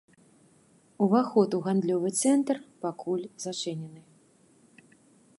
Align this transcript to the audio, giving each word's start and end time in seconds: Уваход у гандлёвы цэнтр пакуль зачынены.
Уваход 1.03 1.49
у 1.57 1.59
гандлёвы 1.65 2.09
цэнтр 2.21 2.57
пакуль 2.85 3.25
зачынены. 3.43 4.01